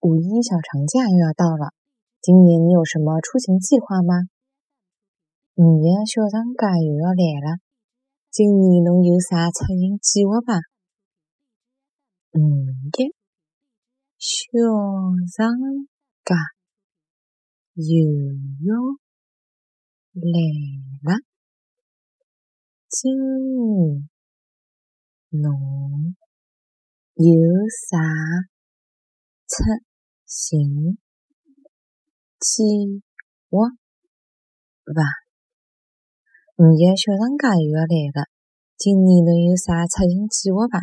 [0.00, 1.74] 五一小长假又要到了，
[2.22, 4.14] 今年你有什么出行计划吗？
[5.56, 7.60] 五一小长假又要来了，
[8.30, 10.54] 今年侬有啥出行计划吧？
[12.32, 12.40] 五
[12.96, 13.12] 一
[14.16, 14.40] 小
[15.36, 15.52] 长
[16.24, 16.34] 假
[17.74, 17.84] 又
[18.64, 18.72] 要
[20.14, 20.32] 来
[21.12, 21.20] 了，
[22.88, 23.12] 今
[23.66, 24.08] 年
[25.28, 26.16] 侬
[27.16, 27.24] 有
[27.90, 27.98] 啥
[29.46, 29.89] 出
[30.32, 30.96] 行
[32.38, 33.02] 计
[33.50, 33.66] 划
[34.86, 35.02] 伐？
[36.56, 38.28] 五一小长假又要来了，
[38.78, 40.78] 今年侬有啥出行计划伐？